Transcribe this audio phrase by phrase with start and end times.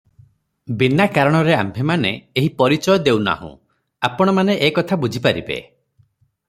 [0.77, 2.11] ବିନା କାରଣରେ ଆମ୍ଭେମାନେ
[2.41, 3.53] ଏହି ପରିଚୟ ଦେଉ ନାହୁଁ,
[4.09, 5.61] ଆପଣମାନେ ଏ କଥା ବୁଝିପାରିବେ।